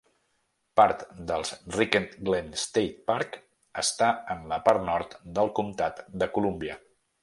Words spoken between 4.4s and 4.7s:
la